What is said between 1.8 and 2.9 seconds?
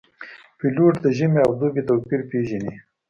توپیر پېژني.